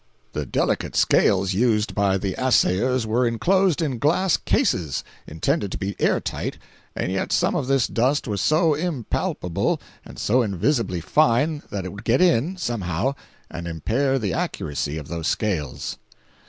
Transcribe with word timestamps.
The 0.33 0.47
delicate 0.47 0.95
scales 0.95 1.53
used 1.53 1.93
by 1.93 2.17
the 2.17 2.33
assayers 2.35 3.05
were 3.05 3.27
inclosed 3.27 3.83
in 3.83 3.99
glass 3.99 4.35
cases 4.35 5.03
intended 5.27 5.71
to 5.73 5.77
be 5.77 5.95
air 5.99 6.19
tight, 6.19 6.57
and 6.95 7.11
yet 7.11 7.31
some 7.31 7.53
of 7.53 7.67
this 7.67 7.85
dust 7.85 8.27
was 8.27 8.41
so 8.41 8.73
impalpable 8.73 9.79
and 10.03 10.17
so 10.17 10.41
invisibly 10.41 11.01
fine 11.01 11.61
that 11.69 11.85
it 11.85 11.91
would 11.91 12.03
get 12.03 12.19
in, 12.19 12.57
somehow, 12.57 13.13
and 13.51 13.67
impair 13.67 14.17
the 14.17 14.33
accuracy 14.33 14.97
of 14.97 15.07
those 15.07 15.27
scales. 15.27 15.99